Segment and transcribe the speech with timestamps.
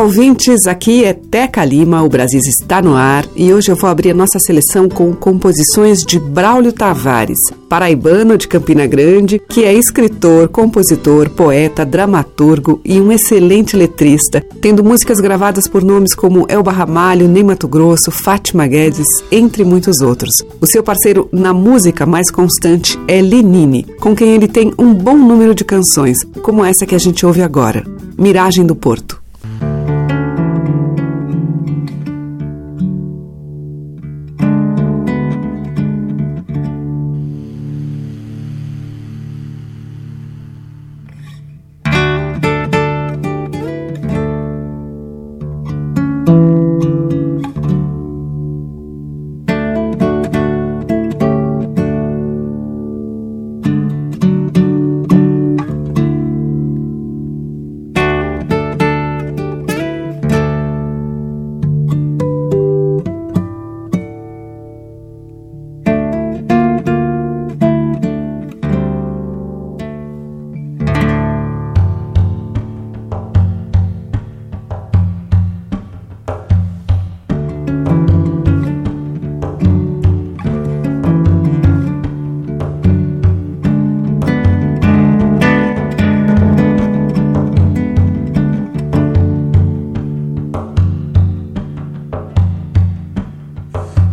[0.00, 0.66] Ouvintes.
[0.66, 4.14] Aqui é Teca Lima, o Brasil está no ar e hoje eu vou abrir a
[4.14, 11.28] nossa seleção com composições de Braulio Tavares, paraibano de Campina Grande, que é escritor, compositor,
[11.30, 17.44] poeta, dramaturgo e um excelente letrista, tendo músicas gravadas por nomes como Elba Ramalho, Ney
[17.44, 20.42] Mato Grosso, Fátima Guedes, entre muitos outros.
[20.60, 25.16] O seu parceiro na música mais constante é Lenine, com quem ele tem um bom
[25.16, 27.84] número de canções, como essa que a gente ouve agora,
[28.16, 29.19] Miragem do Porto.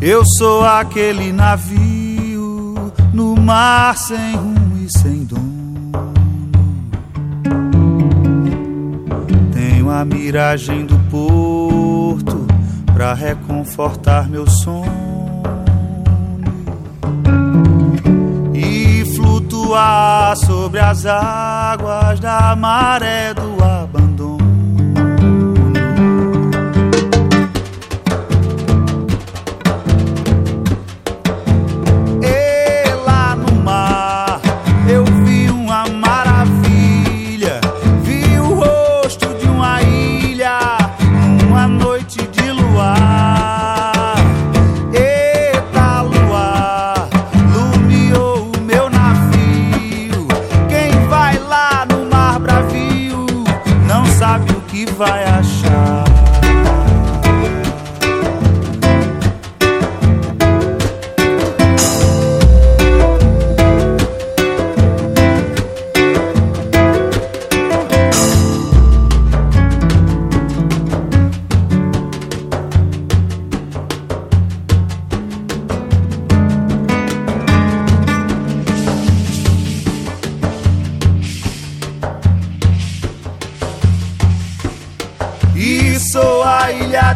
[0.10, 2.76] Eu sou aquele navio
[3.14, 5.92] no mar sem rumo e sem dono.
[9.52, 12.48] Tenho a miragem do porto
[12.94, 15.44] pra reconfortar meu sono
[18.54, 23.87] e flutuar sobre as águas da maré do abandono.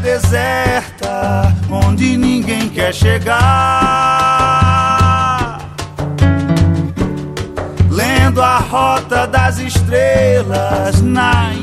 [0.01, 3.39] Deserta onde ninguém quer chegar.
[7.89, 11.53] Lendo a rota das estrelas na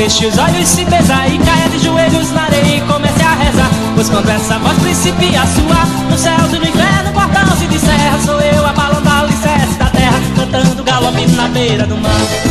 [0.00, 3.70] feche os olhos, se besa e caia de joelhos na areia E comece a rezar.
[3.94, 8.18] Pois quando essa voz principia a soar No céu e no inferno, portão se descerra
[8.24, 12.49] Sou eu a alicerce da terra Cantando galope na beira do mar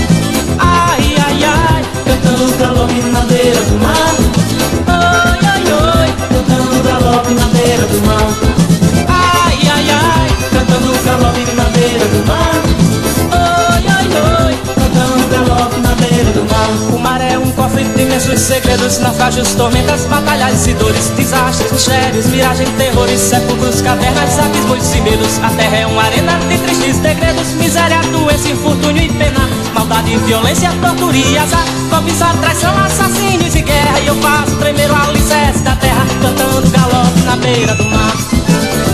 [18.38, 25.40] segredos Naufrágios, tormentas, batalhas e dores Desastres, mistérios, miragens, terrores Sepulcros, cavernas, abismos e medos.
[25.40, 30.72] A terra é uma arena de tristes degredos Miséria, doença, infortúnio e pena Maldade, violência,
[30.82, 34.00] tortura e azar Cobiça, traição, assassínios e guerra.
[34.02, 38.14] E eu faço tremer o alicerce da terra Cantando galope na beira do mar.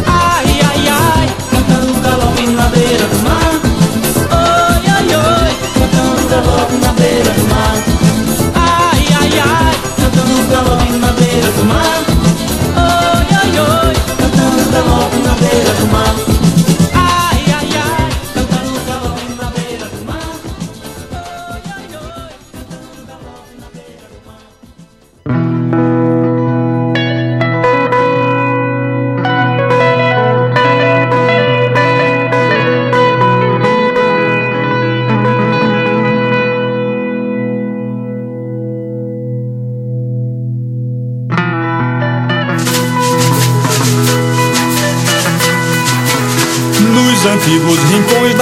[0.07, 3.54] Ai, ai, ai Cantando galope na beira do mar
[11.55, 12.03] beira do mar
[12.75, 16.04] Oi, ai, oi Cantando galope na beira do mar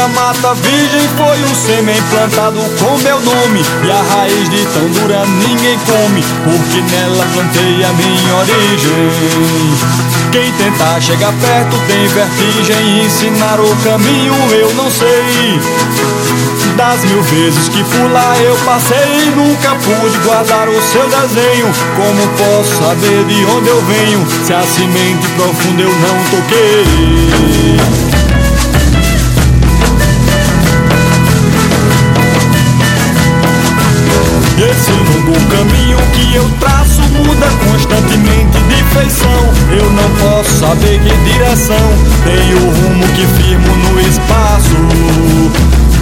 [0.04, 3.64] da mata virgem foi um sêmen plantado com meu nome.
[3.86, 9.12] E a raiz de tão dura ninguém come Porque nela plantei a minha origem.
[10.32, 15.60] Quem tentar chegar perto tem vertigem Ensinar o caminho eu não sei.
[16.76, 21.72] Das mil vezes que por lá eu passei Nunca pude guardar o seu desenho.
[21.96, 24.28] Como posso saber de onde eu venho?
[24.44, 28.13] Se a semente profunda eu não toquei
[34.70, 39.54] Esse longo caminho que eu traço muda constantemente de feição.
[39.70, 41.90] Eu não posso saber que direção
[42.24, 44.78] tem o rumo que firmo no espaço.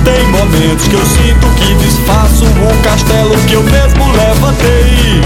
[0.03, 5.21] Tem momentos que eu sinto que desfaço o castelo que eu mesmo levantei.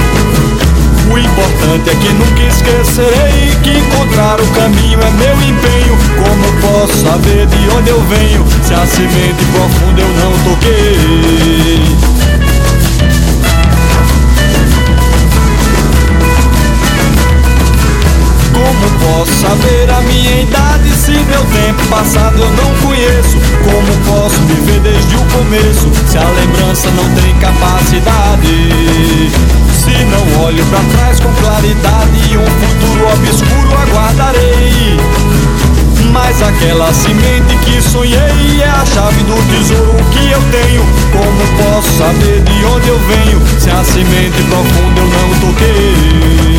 [1.12, 5.98] O importante é que nunca esquecerei que encontrar o caminho é meu empenho.
[6.24, 12.15] Como posso saber de onde eu venho se a semente profunda eu não toquei?
[18.86, 23.36] Como posso saber a minha idade se meu tempo passado eu não conheço?
[23.64, 29.32] Como posso viver desde o começo se a lembrança não tem capacidade?
[29.74, 35.00] Se não olho pra trás com claridade, um futuro obscuro aguardarei.
[36.12, 40.86] Mas aquela semente que sonhei é a chave do tesouro que eu tenho.
[41.12, 46.55] Como posso saber de onde eu venho se a semente profunda eu não toquei?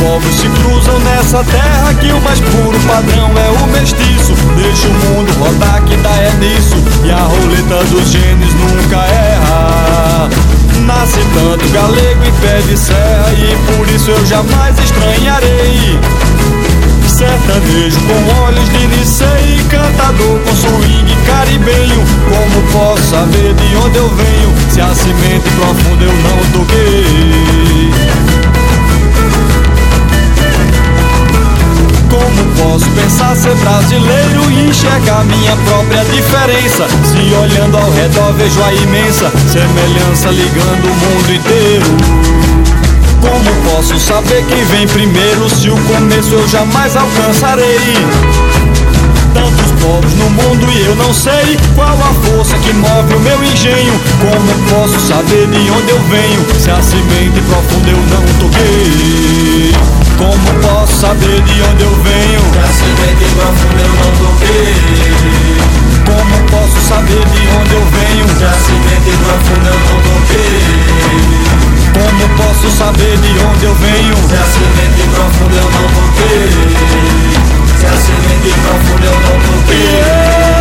[0.00, 4.34] Povos se cruzam nessa terra que o mais puro padrão é o mestiço.
[4.56, 10.28] Deixa o mundo rodar que dá é nisso e a roleta dos genes nunca erra.
[10.86, 16.00] Nasce tanto galego e pé de serra e por isso eu jamais estranharei.
[17.06, 24.08] Sertanejo com olhos de Nicei Cantador com swing caribenho Como posso saber de onde eu
[24.08, 28.49] venho Se a semente profunda eu não toquei
[32.10, 36.88] Como posso pensar ser brasileiro e enxergar minha própria diferença?
[37.04, 42.30] Se olhando ao redor vejo a imensa semelhança ligando o mundo inteiro.
[43.20, 47.94] Como posso saber quem vem primeiro se o começo eu jamais alcançarei?
[49.32, 53.44] Tantos povos no mundo e eu não sei qual a força que move o meu
[53.44, 53.92] engenho.
[54.18, 59.72] Como posso saber de onde eu venho se a semente profunda eu não toquei?
[60.18, 64.74] Como posso saber de onde eu venho se a semente profunda eu não toquei?
[66.04, 70.90] Como posso saber de onde eu venho se a semente profunda eu não toquei?
[71.94, 74.16] Como posso saber de onde eu venho?
[74.28, 80.59] Se a semente profunda eu não toquei Se a semente profunda eu não toquei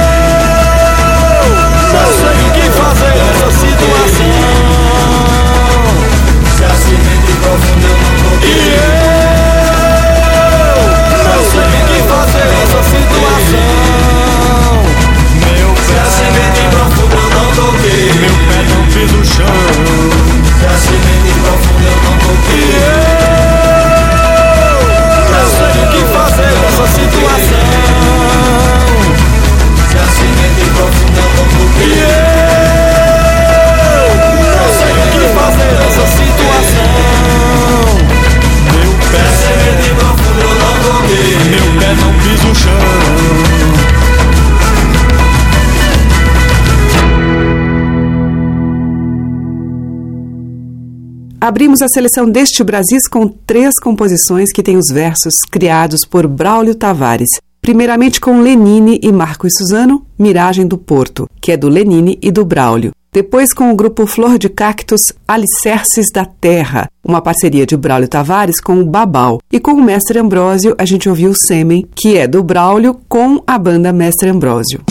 [51.80, 56.76] Abrimos a seleção deste Brasis com três composições que têm os versos criados por Braulio
[56.76, 57.30] Tavares.
[57.62, 62.32] Primeiramente com Lenine e Marco e Suzano, Miragem do Porto, que é do Lenine e
[62.32, 62.92] do Braulio.
[63.14, 68.60] Depois com o grupo Flor de Cactos, Alicerces da Terra, uma parceria de Braulio Tavares
[68.60, 69.40] com o Babal.
[69.50, 73.42] E com o Mestre Ambrósio, a gente ouviu o Sêmen, que é do Braulio com
[73.48, 74.82] a banda Mestre Ambrósio.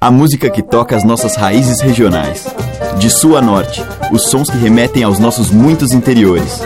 [0.00, 2.46] A música que toca as nossas raízes regionais.
[2.98, 6.60] De sul a norte, os sons que remetem aos nossos muitos interiores.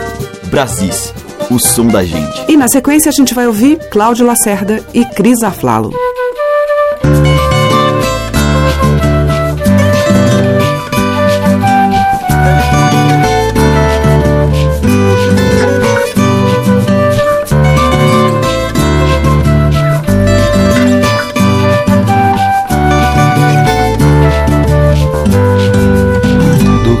[0.45, 1.13] Brasis,
[1.49, 2.45] o som da gente.
[2.47, 5.93] E na sequência a gente vai ouvir Cláudio Lacerda e Cris Aflalo.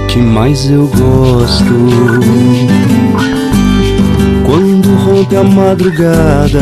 [0.09, 1.73] Que mais eu gosto
[4.43, 6.61] quando rompe a madrugada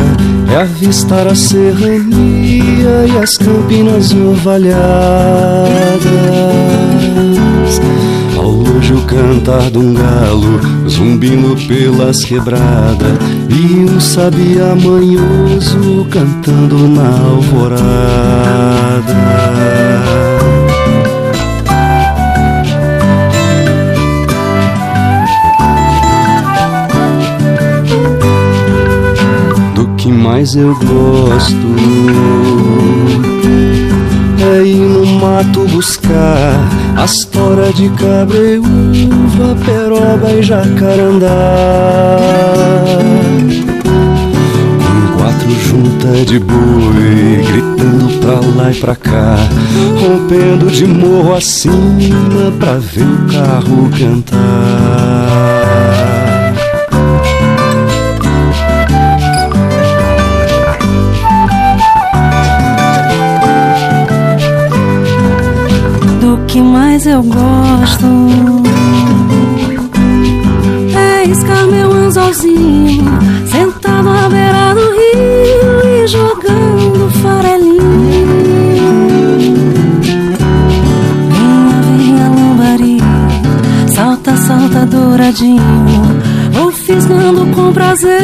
[0.52, 4.82] é avistar a serrania e as campinas orvalhadas.
[8.36, 16.86] Ao longe o cantar de um galo zumbindo pelas quebradas e um sabia manhoso cantando
[16.86, 17.88] na alvorada.
[30.38, 31.56] Mais eu gosto
[34.40, 36.54] é ir no mato buscar
[36.96, 41.28] as toras de cabreúva, peroba e jacarandá.
[45.64, 49.36] Juntas de boi, gritando pra lá e pra cá,
[50.00, 54.38] rompendo de morro acima pra ver o carro cantar.
[66.48, 68.06] Que mais eu gosto
[70.96, 73.04] é iscar meu anzolzinho
[73.46, 77.78] sentado à beira do rio e jogando farelinho.
[81.30, 82.98] Venha, venha, lambari,
[83.94, 85.62] salta, salta, douradinho.
[86.52, 88.22] Vou fisgando com prazer,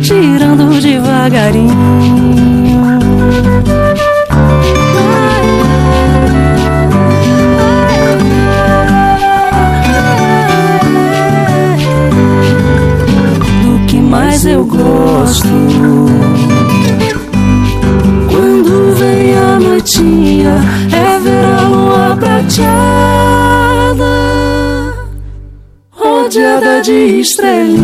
[0.00, 2.35] tirando devagarinho.
[14.56, 15.48] eu gosto.
[18.30, 20.54] Quando vem a noitinha,
[20.92, 22.54] é ver a lua prateada,
[25.90, 27.76] rodeada de estrelinha.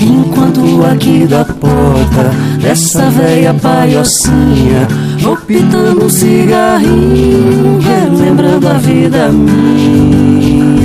[0.00, 4.86] Enquanto aqui da porta, dessa velha paiocinha,
[5.20, 10.83] vou pitando um cigarrinho, relembrando a vida minha.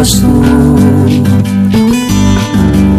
[0.00, 0.26] Gosto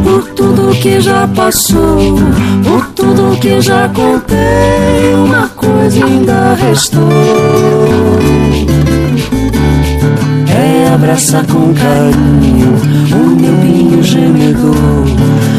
[0.04, 2.16] Por tudo que já passou
[2.64, 7.10] Por tudo que já contei Uma coisa ainda restou.
[10.48, 12.76] É abraçar com carinho
[13.14, 14.76] o meu pinho gemedor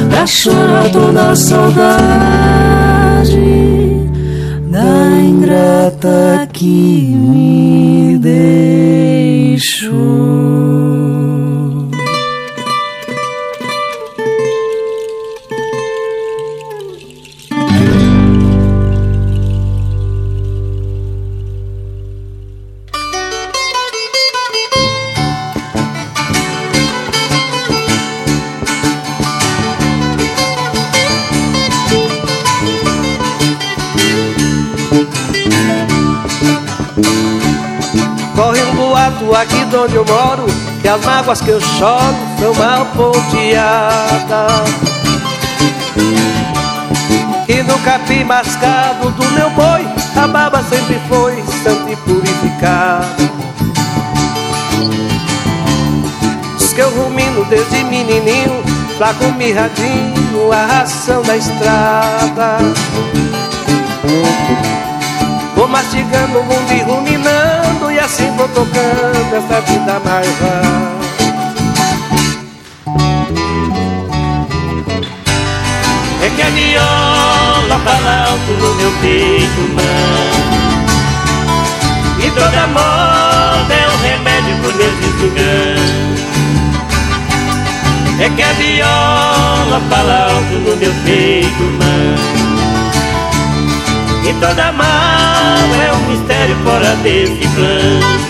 [0.08, 1.82] pra chorar toda a saudade
[4.70, 7.01] da ingrata que
[42.94, 44.70] ponteadas
[47.48, 53.06] E no capim mascado do meu boi A baba sempre foi santa e purificada.
[56.56, 58.62] Diz que eu rumino desde menininho
[58.96, 62.58] Flaco mirradinho, a ração da estrada.
[65.56, 71.01] Vou mastigando o mundo e ruminando E assim vou tocando essa vida mais rara
[76.42, 80.42] que a viola fala alto no meu peito, mano
[82.18, 86.20] E toda moda é um remédio pro meu desenganos
[88.20, 92.18] É que a viola fala alto no meu peito, mano
[94.28, 98.22] E toda mágoa é um mistério fora desse plano.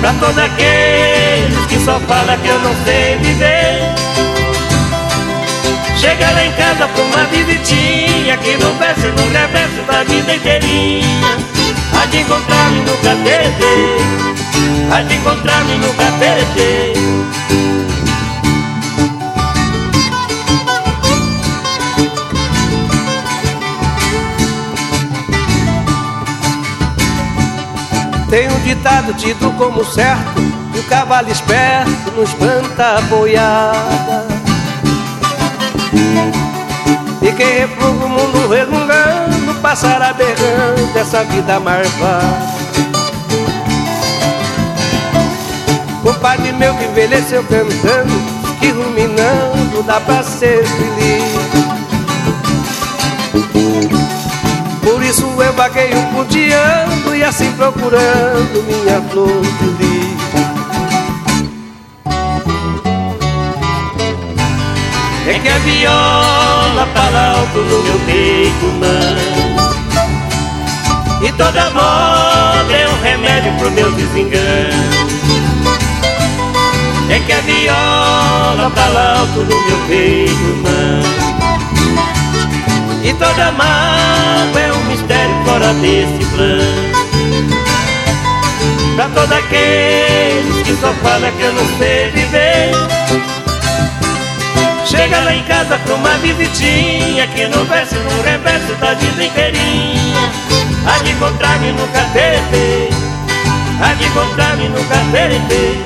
[0.00, 4.13] Pra todos aqueles que só falam que eu não sei viver
[6.04, 10.34] Chega lá em casa pra uma visitinha Que no verso e no reverso da vida
[10.34, 11.38] inteirinha.
[11.98, 13.64] Há de encontrar-me no catete.
[14.92, 16.92] Há de encontrar-me no catete.
[28.28, 34.33] Tem um ditado tido como certo Que o cavalo esperto não espanta a boiada
[37.22, 42.54] E quem refluga o mundo resmungando Passará berrando essa vida marvada
[46.02, 48.12] Compadre meu que envelheceu cantando
[48.60, 51.24] Que ruminando dá pra ser feliz.
[54.82, 60.03] Por isso eu vagueio ponteando E assim procurando minha flor feliz
[65.26, 69.56] É que a viola fala alto no meu peito, mano
[71.22, 74.84] E toda moda é um remédio pro meu desengano.
[77.08, 81.02] É que a viola fala alto no meu peito, mano
[83.02, 86.92] E toda mágoa é um mistério fora desse plano.
[88.94, 93.33] Pra todos aqueles que só falam que eu não sei viver
[94.94, 100.32] Chega lá em casa pra uma visitinha Que no verso no reverso da vida inteirinha.
[100.86, 102.90] Há de encontrar-me no catete.
[103.80, 105.84] Há de encontrar-me no catete.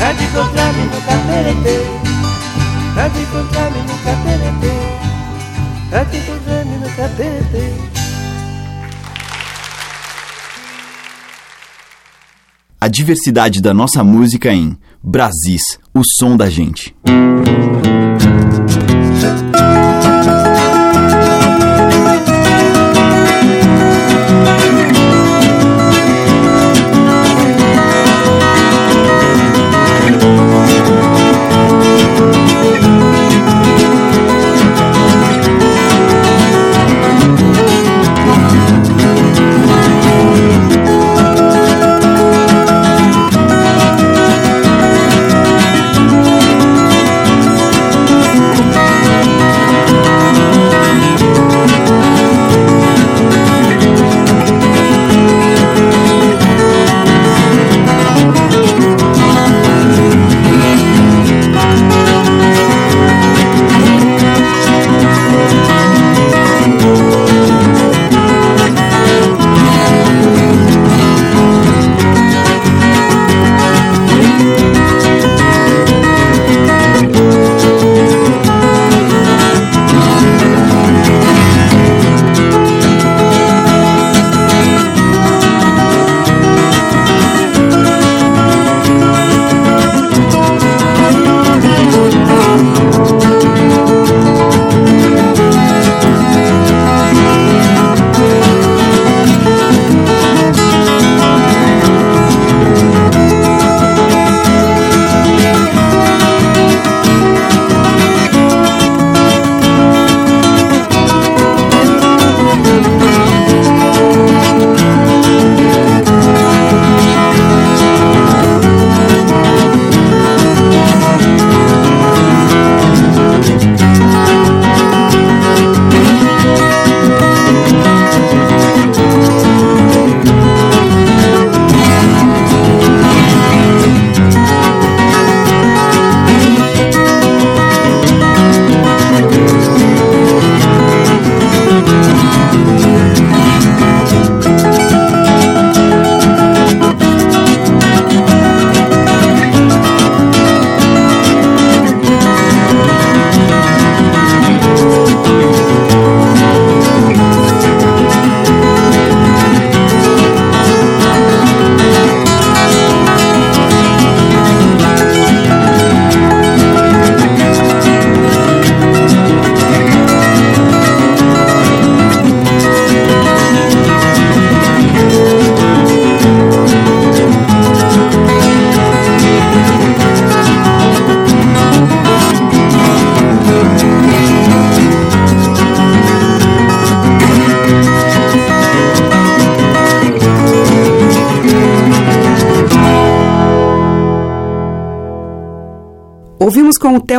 [0.00, 2.06] Há de encontrar-me no catete.
[2.96, 4.96] Há de encontrar-me no catete.
[5.92, 7.96] Há de encontrar-me no catete.
[12.80, 16.94] A diversidade da nossa música em Brasis, o som da gente.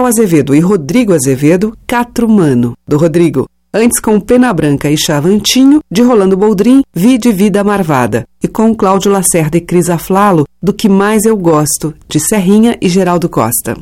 [0.08, 3.46] Azevedo e Rodrigo Azevedo, Catrumano, do Rodrigo.
[3.74, 8.26] Antes com Pena Branca e Chavantinho, de Rolando Boldrin, Vi de Vida Marvada.
[8.42, 12.88] E com Cláudio Lacerda e Cris Aflalo, Do Que Mais Eu Gosto, de Serrinha e
[12.90, 13.78] Geraldo Costa.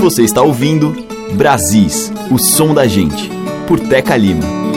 [0.00, 0.94] Você está ouvindo
[1.34, 3.30] Brasis, o som da gente,
[3.66, 4.67] por Teca Lima.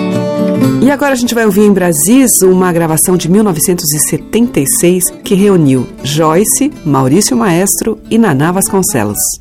[0.82, 6.72] E agora a gente vai ouvir em Brasis uma gravação de 1976 que reuniu Joyce,
[6.86, 9.41] Maurício Maestro e Naná Vasconcelos.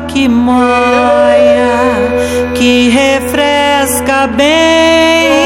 [0.00, 1.74] que moia,
[2.54, 5.36] que refresca bem,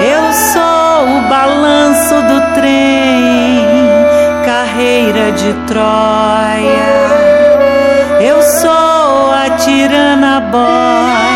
[0.00, 3.18] eu sou o balanço do trem
[4.78, 6.98] carreira de Troia.
[8.20, 11.27] Eu sou a tirana boia,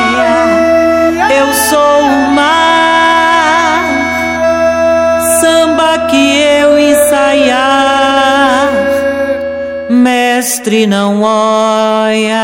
[10.52, 12.42] mestre não olha.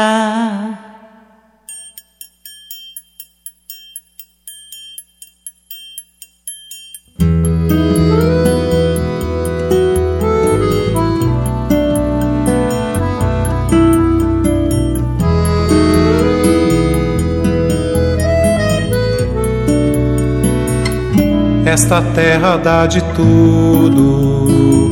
[21.66, 24.87] Esta terra dá de tudo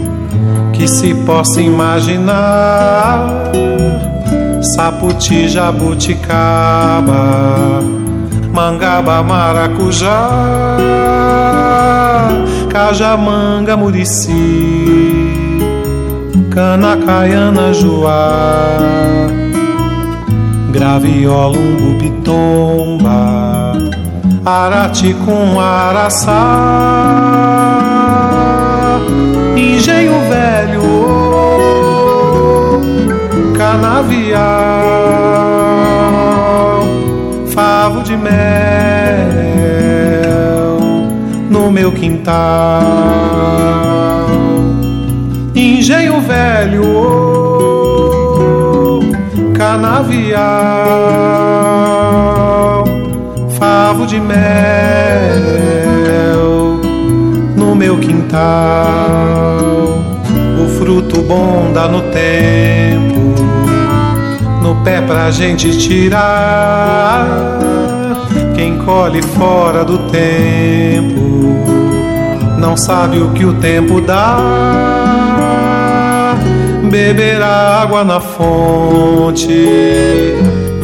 [0.77, 3.27] que se possa imaginar.
[4.75, 7.15] Saputi, jabuticaba,
[8.53, 10.77] mangaba, maracujá,
[12.69, 14.33] cajamanga, murici,
[16.51, 19.29] cana, caiana, joá,
[20.73, 23.57] graviola, umbu, pitomba
[24.47, 26.31] Arati com araçá,
[29.77, 30.83] engenho velho,
[33.55, 34.41] canavial,
[37.53, 38.33] favo de mel
[41.51, 42.33] no meu quintal,
[45.55, 46.83] engenho velho,
[49.55, 50.87] canavial
[53.59, 54.47] favo de mel
[57.77, 58.39] meu quintal.
[60.59, 63.35] O fruto bom dá no tempo,
[64.63, 67.27] no pé pra gente tirar.
[68.55, 71.63] Quem colhe fora do tempo
[72.59, 74.39] não sabe o que o tempo dá.
[76.91, 79.53] Beber água na fonte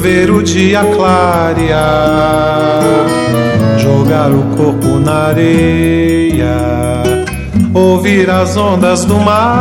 [0.02, 2.82] ver o dia clarear,
[3.78, 6.21] jogar o corpo na areia,
[7.74, 9.60] ouvir as ondas do mar,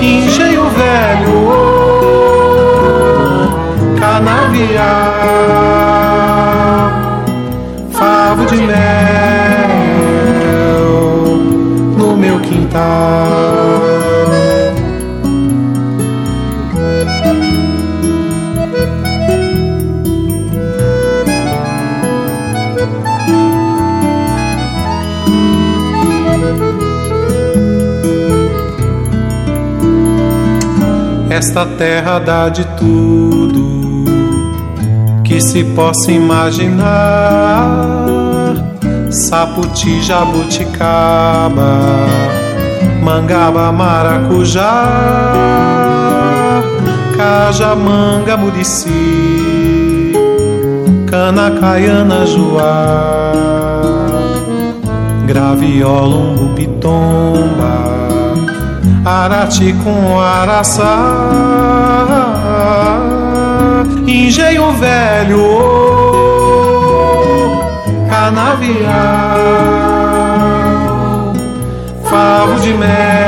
[0.00, 1.48] engenho velho,
[3.98, 4.82] canavial,
[7.92, 8.78] favo de mel
[11.96, 13.59] no meu quintal.
[31.40, 34.04] Esta terra dá de tudo
[35.24, 36.86] que se possa imaginar:
[39.10, 41.78] saputi, jabuticaba,
[43.02, 44.84] mangaba, maracujá,
[47.16, 50.12] cajamanga, murici,
[51.06, 53.32] cana, caiana, joá,
[55.26, 57.79] graviola, umbu, pitomba
[59.04, 60.84] Arati com araçá,
[64.06, 65.40] engenho velho,
[68.10, 68.90] canavial,
[72.04, 73.19] favo de mel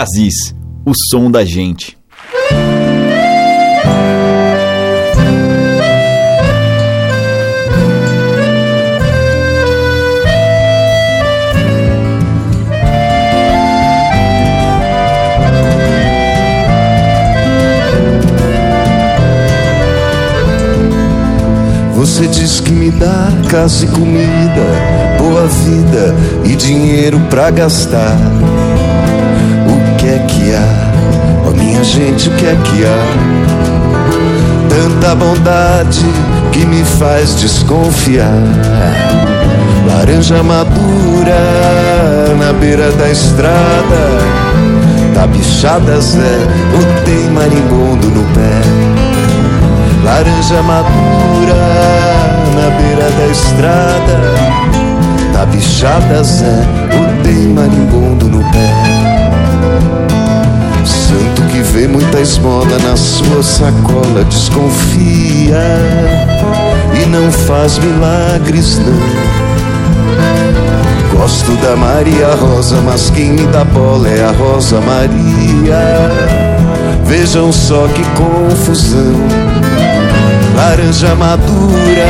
[0.00, 0.54] Brasis,
[0.86, 1.94] o som da gente.
[21.94, 24.30] Você diz que me dá casa e comida,
[25.18, 26.14] boa vida
[26.46, 28.16] e dinheiro pra gastar.
[30.50, 31.46] Que há?
[31.46, 33.06] Oh, minha gente, o que é que há?
[34.68, 36.04] Tanta bondade
[36.50, 38.34] que me faz desconfiar.
[39.86, 41.38] Laranja madura
[42.36, 44.18] na beira da estrada.
[45.14, 46.38] Tá bichada Zé,
[46.74, 48.60] ou tem marimbondo no pé?
[50.02, 51.54] laranja madura
[52.56, 54.18] na beira da estrada.
[55.32, 59.29] Tá bichada Zé, o tem marimbondo no pé.
[61.10, 65.60] Santo que vê muita esmola na sua sacola desconfia
[67.02, 68.94] e não faz milagres não.
[71.18, 76.12] Gosto da Maria Rosa, mas quem me dá bola é a Rosa Maria.
[77.04, 79.16] Vejam só que confusão
[80.54, 82.06] laranja madura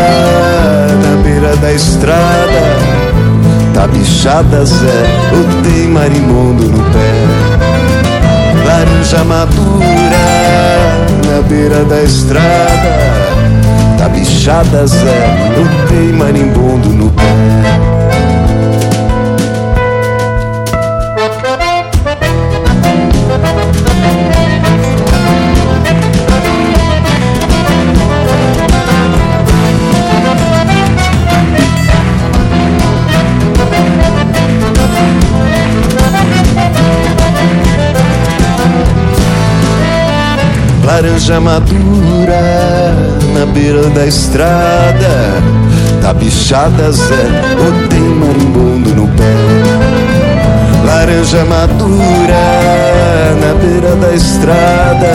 [1.02, 2.60] na beira da estrada.
[3.72, 7.49] Tá bichada Zé, ou tem marimbondo no pé?
[8.80, 10.16] Laranja madura
[11.26, 12.40] na beira da estrada.
[13.98, 17.89] Tá bichada Zé, ou tem marimbondo no pé?
[41.00, 42.94] Laranja madura
[43.32, 45.42] na beira da estrada.
[46.02, 47.24] Tá bichada Zé,
[47.58, 49.34] ou tem marimbondo no pé?
[50.84, 52.44] Laranja madura
[53.40, 55.14] na beira da estrada.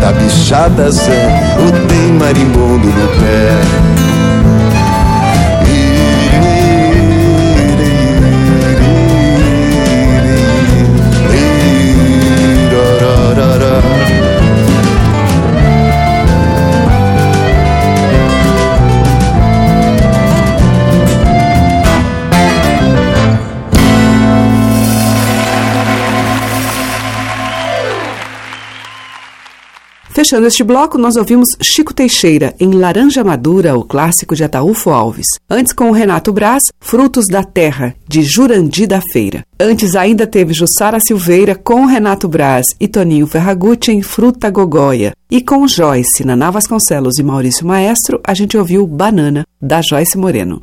[0.00, 3.83] Tá bichada Zé, ou tem marimbondo no pé?
[30.24, 35.26] Fechando este bloco, nós ouvimos Chico Teixeira, em Laranja Madura, o clássico de Ataúfo Alves.
[35.50, 39.44] Antes, com o Renato Braz, Frutos da Terra, de Jurandi da Feira.
[39.60, 45.12] Antes, ainda teve Jussara Silveira com Renato Braz e Toninho Ferragutti em Fruta Gogóia.
[45.30, 50.62] E com Joyce, Naná Vasconcelos e Maurício Maestro, a gente ouviu Banana, da Joyce Moreno.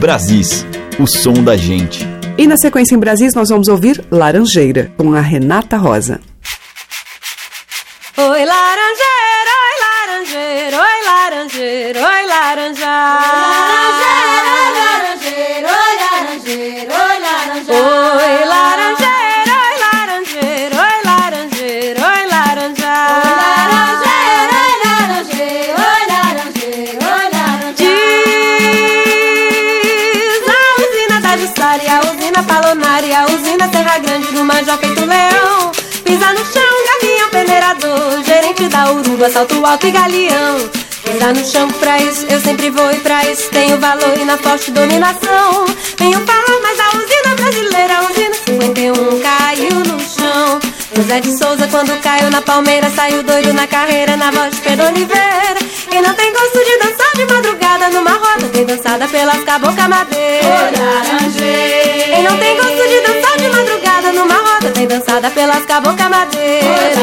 [0.00, 0.66] Brasis,
[0.98, 2.05] o som da gente.
[2.38, 6.20] E na sequência em Brasis nós vamos ouvir Laranjeira, com a Renata Rosa.
[8.18, 12.94] Oi laranjeira, oi laranjeira, oi laranjeira, oi laranja.
[13.16, 14.25] Oi laranjeira,
[39.16, 40.70] Uruba, salto alto e galeão.
[41.02, 44.36] Pisa no chão, pra isso eu sempre vou e pra isso tenho valor e na
[44.36, 45.64] forte dominação.
[45.98, 50.60] Venho falar mais da usina brasileira, a usina 51 caiu no chão.
[50.94, 54.86] José de Souza, quando caiu na palmeira, saiu doido na carreira, na voz de Pedro
[54.86, 55.60] Oliveira.
[55.88, 60.72] Quem não tem gosto de dançar de madrugada numa roda, tem dançada pelas cabocas madeira.
[62.04, 66.95] Quem não tem gosto de dançar de madrugada numa roda, tem dançada pelas cabocas madeira.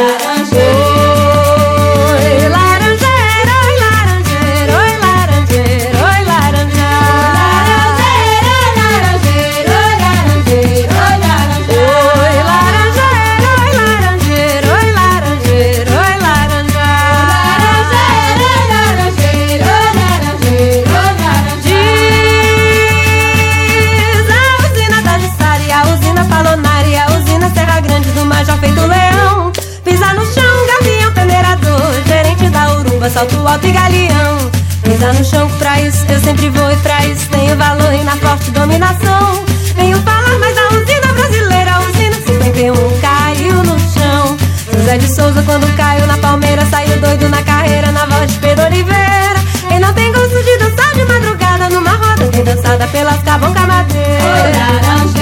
[33.13, 34.51] Salto alto e galeão.
[34.83, 38.17] Pisa no chão, pra isso eu sempre vou e pra isso tenho valor e na
[38.17, 39.45] forte dominação.
[39.75, 44.37] Venho falar mais da usina brasileira, usina 51 caiu no chão.
[44.73, 48.65] José de Souza, quando caiu na palmeira, saiu doido na carreira, na voz de Pedro
[48.65, 49.43] Oliveira.
[49.69, 55.13] Quem não tem gosto de dançar de madrugada numa roda, tem dançada pelas cabocla madeiras.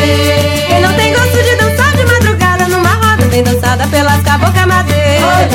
[0.68, 5.52] Quem não tem gosto de dançar de madrugada numa roda, tem dançada pelas cabocla madeiras.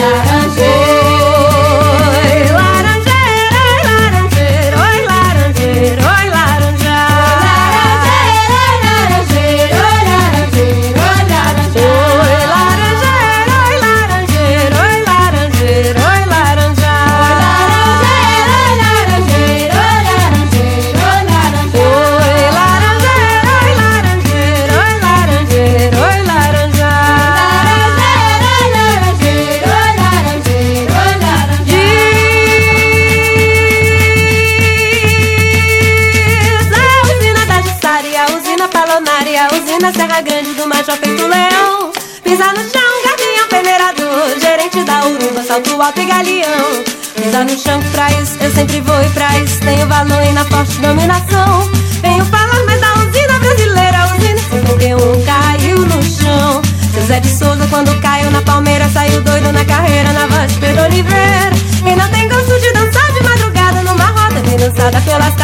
[45.56, 46.84] Salto alto e galeão.
[47.14, 47.80] Pisa no chão,
[48.22, 51.70] isso eu sempre vou e isso tenho valor e na forte dominação.
[52.02, 56.62] Venho falar mais da usina brasileira, a usina 51 caiu no chão.
[56.94, 60.84] José de Souza, quando caiu na palmeira, saiu doido na carreira, na voz de Pedro
[60.84, 61.50] Oliveira.
[61.82, 65.36] Quem não tem gosto de dançar de madrugada numa roda, vem dançada pelas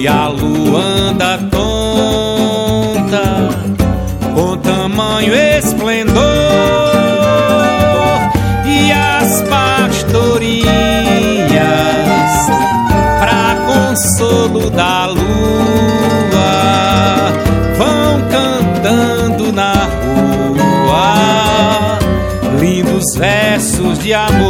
[0.00, 3.20] E a lua anda tonta
[4.34, 6.24] com tamanho esplendor.
[8.64, 10.64] E as pastorinhas,
[13.20, 15.20] pra consolo da lua,
[17.76, 21.18] vão cantando na rua
[22.58, 24.49] lindos versos de amor.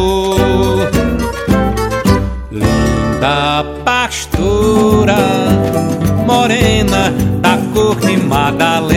[6.41, 7.13] morena
[7.43, 8.89] da cor de Madalena.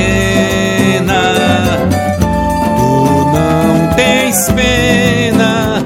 [2.77, 5.83] Tu não tens pena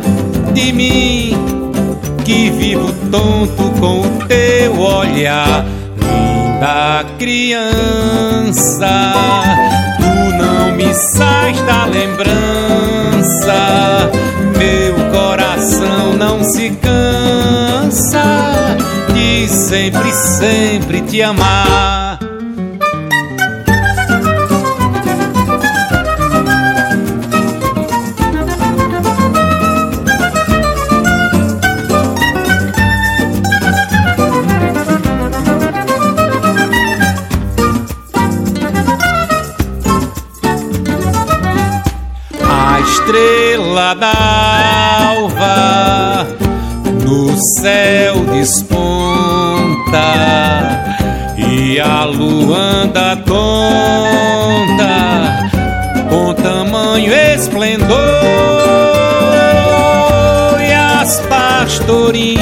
[0.53, 1.35] de mim,
[2.23, 5.65] que vivo tonto com o teu olhar,
[5.99, 8.91] linda criança.
[9.97, 13.57] Tu não me sais da lembrança,
[14.59, 16.86] meu coração não se cansa
[19.37, 21.01] cabocla madeira.
[21.07, 22.19] te amar.
[42.49, 45.47] A estrela d'alva
[47.03, 48.76] no céu desponta
[51.77, 53.37] e a lua anda tonta
[56.09, 57.93] com tamanho esplendor.
[60.59, 62.39] E as pastorinhas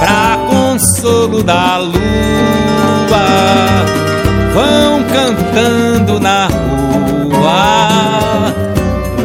[0.00, 1.98] pra consolo da lua
[4.54, 8.54] vão cantando na rua.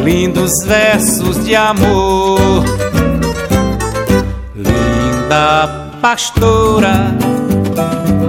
[0.04, 2.62] Lindos versos de amor.
[4.54, 7.16] Linda pastora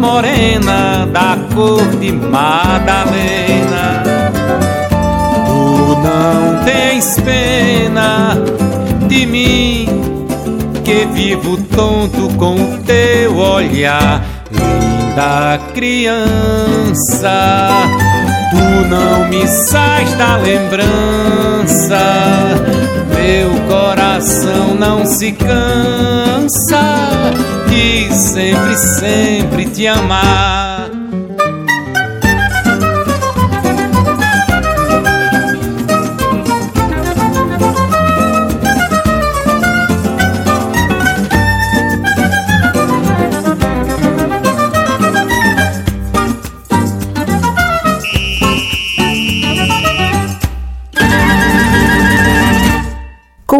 [0.07, 4.03] morena da cor de Madalena.
[5.45, 8.37] Tu não tens pena
[9.07, 9.85] de mim,
[10.85, 17.37] que vivo tonto com o teu olhar, linda criança.
[18.49, 21.99] Tu não me sais da lembrança,
[23.15, 26.83] meu coração não se cansa
[27.67, 30.66] de sempre, sempre te amar.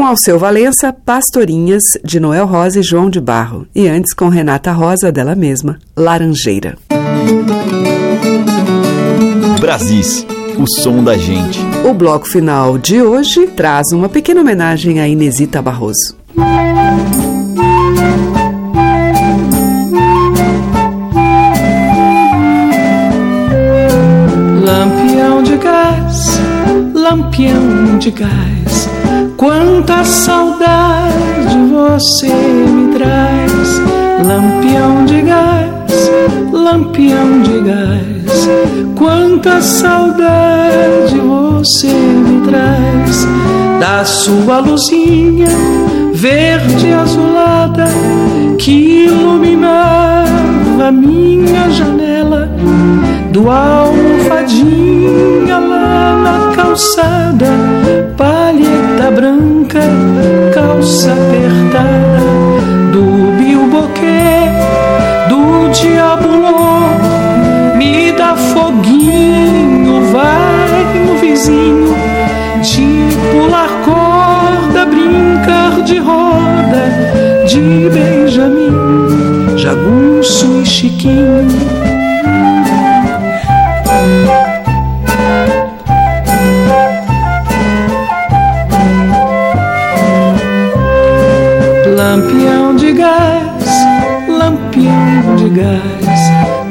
[0.07, 3.67] Alceu Valença, Pastorinhas, de Noel Rosa e João de Barro.
[3.75, 6.77] E antes com Renata Rosa, dela mesma, Laranjeira.
[9.59, 10.25] Brasis,
[10.57, 11.59] o som da gente.
[11.83, 16.15] O bloco final de hoje traz uma pequena homenagem a Inesita Barroso.
[24.63, 26.39] Lampião de gás,
[26.93, 28.56] lampião de gás,
[29.37, 33.79] quanta saudade você me traz.
[34.25, 36.11] Lampião de gás,
[36.51, 38.49] lampião de gás,
[38.95, 43.27] quanta saudade você me traz.
[43.79, 45.47] Da sua luzinha
[46.13, 47.85] verde azulada
[48.57, 52.49] que iluminava minha janela
[53.31, 57.45] do almofadinha lá na calçada,
[59.07, 59.79] palheta branca,
[60.53, 62.19] calça apertada,
[62.91, 64.49] do bilboquê,
[65.29, 66.89] do diabulô,
[67.77, 71.95] me dá foguinho, vai no vizinho,
[72.61, 76.91] de pular corda, brincar de roda,
[77.47, 81.76] de Benjamin, jagunço e chiquinho.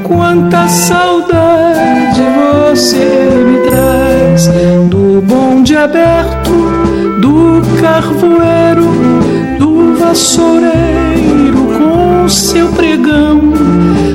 [0.03, 2.23] Quanta saudade
[2.71, 4.49] você me traz.
[4.89, 6.51] Do bonde aberto,
[7.21, 8.87] do carvoeiro,
[9.59, 13.41] do vassoureiro com seu pregão,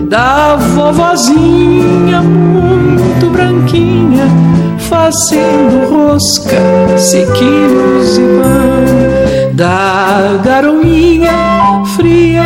[0.07, 4.27] da vovozinha muito branquinha,
[4.77, 12.43] fazendo rosca, sequilhos e pão da garoinha fria,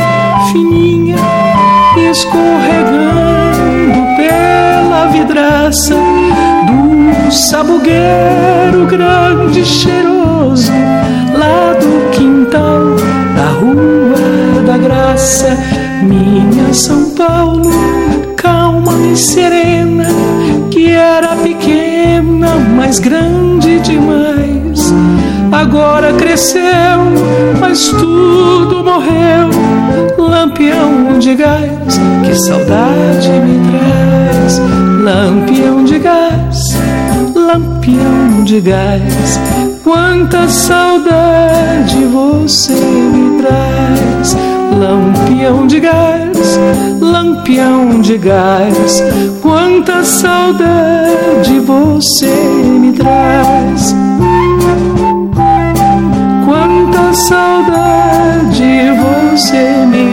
[2.26, 10.72] escorregando pela vidraça do sabugueiro grande e cheiroso
[11.38, 12.96] lá do quintal
[13.36, 15.58] da Rua da Graça.
[16.02, 17.70] Minha São Paulo,
[18.36, 20.06] calma e serena,
[20.72, 24.94] que era pequena, mas grande demais
[25.52, 26.62] agora cresceu,
[27.60, 29.55] mas tudo morreu.
[30.66, 34.60] Lampião de gás, que saudade me traz.
[35.04, 36.78] Lampião de gás,
[37.36, 39.40] lampião de gás,
[39.84, 44.36] quanta saudade você me traz.
[44.76, 46.60] Lampião de gás,
[47.00, 49.04] lampião de gás,
[49.44, 52.26] quanta saudade você
[52.80, 53.96] me traz.
[56.44, 57.86] Quanta saudade
[58.96, 60.05] você me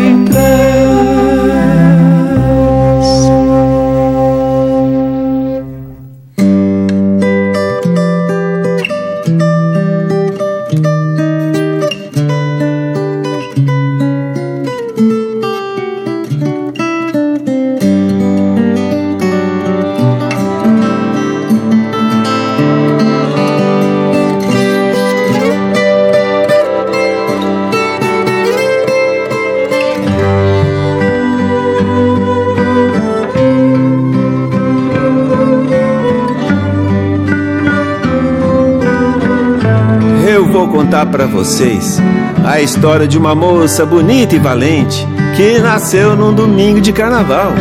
[41.42, 42.00] vocês
[42.46, 47.52] a história de uma moça bonita e valente que nasceu num domingo de carnaval.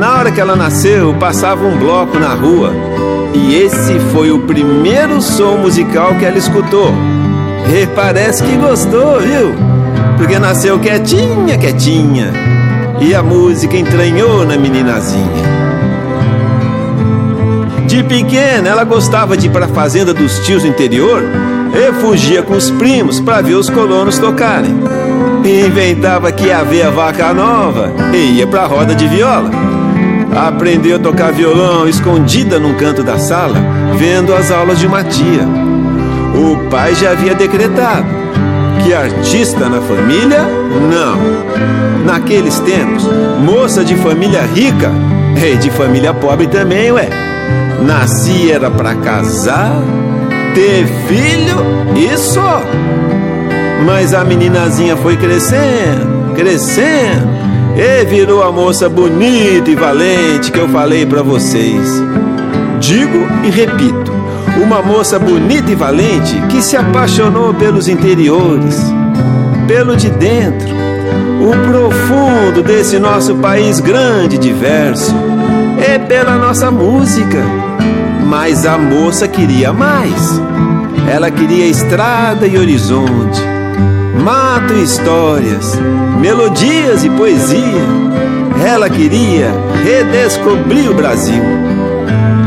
[0.00, 2.72] Na hora que ela nasceu, passava um bloco na rua
[3.32, 6.92] e esse foi o primeiro som musical que ela escutou.
[7.72, 9.54] E parece que gostou, viu?
[10.16, 12.32] Porque nasceu quietinha, quietinha
[13.00, 15.61] e a música entranhou na meninazinha.
[17.92, 21.22] De pequena, ela gostava de ir para a fazenda dos tios do interior
[21.74, 24.74] e fugia com os primos para ver os colonos tocarem.
[25.44, 29.50] Inventava que ia ver a vaca nova e ia para a roda de viola.
[30.34, 33.58] Aprendeu a tocar violão escondida num canto da sala,
[33.98, 35.46] vendo as aulas de uma tia.
[36.34, 38.06] O pai já havia decretado
[38.82, 40.40] que artista na família,
[40.90, 42.06] não.
[42.06, 43.06] Naqueles tempos,
[43.44, 44.90] moça de família rica
[45.36, 47.31] e de família pobre também, ué.
[47.82, 49.82] Nascia era para casar,
[50.54, 51.56] ter filho
[51.96, 52.62] e só.
[53.84, 57.28] Mas a meninazinha foi crescendo, crescendo
[57.76, 62.02] e virou a moça bonita e valente que eu falei para vocês.
[62.78, 64.12] Digo e repito,
[64.62, 68.80] uma moça bonita e valente que se apaixonou pelos interiores,
[69.66, 70.68] pelo de dentro,
[71.40, 75.14] o profundo desse nosso país grande e diverso,
[75.78, 77.71] e pela nossa música.
[78.32, 80.40] Mas a moça queria mais.
[81.06, 83.42] Ela queria estrada e horizonte
[84.24, 85.78] mato e histórias,
[86.18, 87.82] melodias e poesia.
[88.64, 89.50] Ela queria
[89.84, 91.42] redescobrir o Brasil.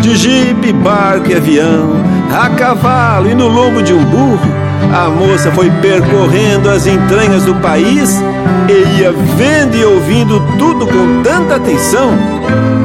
[0.01, 1.93] De jipe, barco e avião,
[2.33, 4.39] a cavalo e no lombo de um burro,
[4.91, 8.19] a moça foi percorrendo as entranhas do país
[8.67, 12.11] e ia vendo e ouvindo tudo com tanta atenção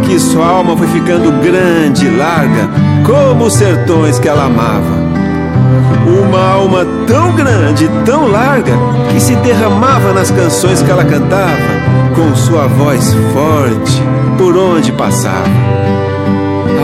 [0.03, 5.11] que sua alma foi ficando grande e larga como os sertões que ela amava.
[6.07, 8.73] Uma alma tão grande, tão larga,
[9.11, 11.51] que se derramava nas canções que ela cantava,
[12.15, 14.01] com sua voz forte,
[14.39, 15.51] por onde passava.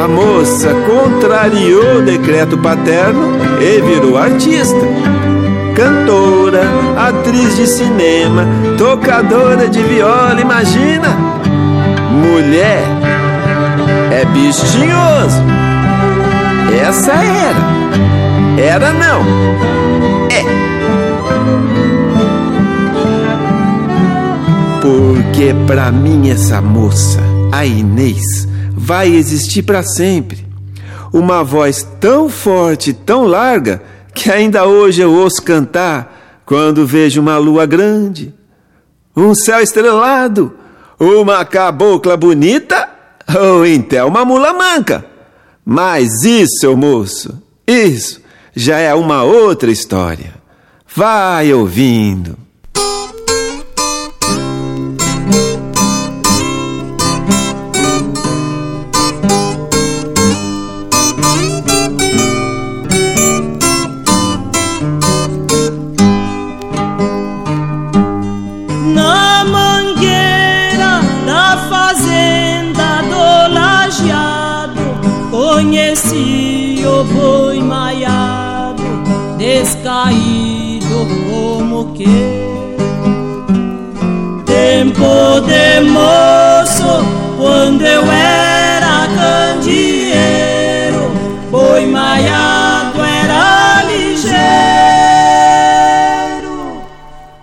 [0.03, 4.85] A moça contrariou o decreto paterno e virou artista.
[5.77, 6.63] Cantora,
[6.97, 8.45] atriz de cinema,
[8.77, 11.17] tocadora de viola, imagina!
[12.11, 12.83] Mulher
[14.11, 15.76] é bistinhoso.
[16.81, 18.61] Essa era.
[18.61, 19.23] Era não.
[20.31, 20.45] É.
[24.81, 27.19] Porque pra mim essa moça,
[27.51, 30.47] a Inês, vai existir para sempre.
[31.13, 33.83] Uma voz tão forte, tão larga,
[34.15, 38.35] que ainda hoje eu ouço cantar quando vejo uma lua grande,
[39.17, 40.55] um céu estrelado,
[41.01, 42.89] uma cabocla bonita
[43.35, 45.16] ou então uma mula manca.
[45.69, 48.21] Mas isso, moço, isso
[48.55, 50.35] já é uma outra história.
[50.95, 52.39] Vai ouvindo.
[84.45, 87.05] Tempo de moço,
[87.37, 91.11] quando eu era candeeiro,
[91.51, 94.47] boi maiado era ligeiro.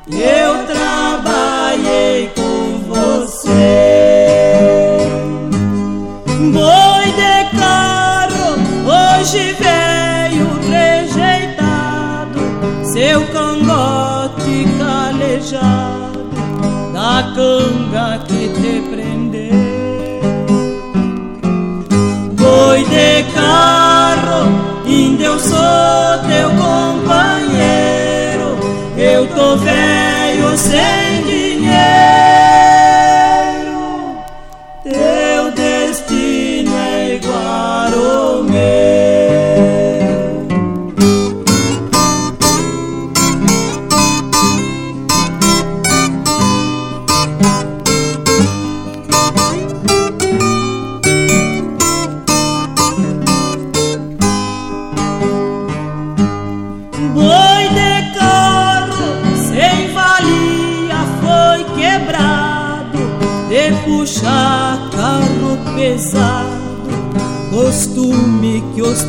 [0.10, 3.48] Eu trabalhei com você.
[6.52, 8.48] Boi de carro,
[8.86, 12.40] hoje veio rejeitado.
[12.92, 13.53] Seu cangote
[15.52, 19.52] da canga que te prendeu.
[22.32, 24.48] Boi de carro,
[24.86, 28.58] ainda eu sou teu companheiro.
[28.98, 31.13] Eu tô velho sem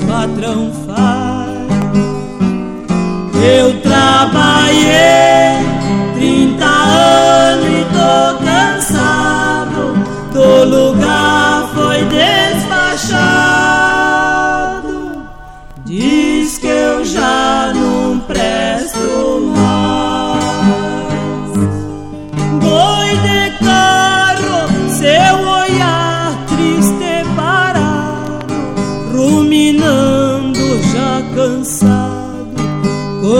[0.06, 1.54] patrão faz.
[3.42, 5.33] Eu trabalhei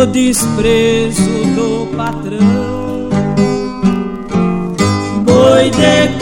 [0.06, 1.22] desprezo
[1.54, 3.08] do patrão.
[5.24, 6.13] Boi de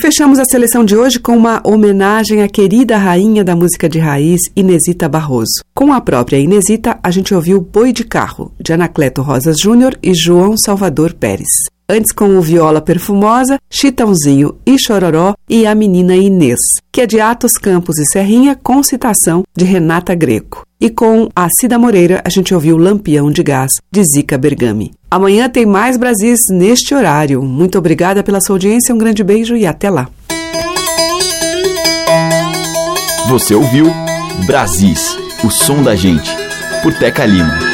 [0.00, 4.40] fechamos a seleção de hoje com uma homenagem à querida rainha da música de raiz,
[4.54, 5.62] Inesita Barroso.
[5.74, 10.14] Com a própria Inesita, a gente ouviu Boi de Carro, de Anacleto Rosas Júnior e
[10.14, 11.48] João Salvador Pérez.
[11.90, 16.58] Antes com o Viola Perfumosa, Chitãozinho e Chororó e a Menina Inês,
[16.92, 20.66] que é de Atos Campos e Serrinha, com citação de Renata Greco.
[20.78, 24.92] E com a Cida Moreira, a gente ouviu Lampião de Gás, de Zica Bergami.
[25.10, 27.42] Amanhã tem mais Brasis neste horário.
[27.42, 30.10] Muito obrigada pela sua audiência, um grande beijo e até lá.
[33.30, 33.86] Você ouviu
[34.44, 36.30] Brasis, o som da gente,
[36.82, 37.67] por Teca Lima.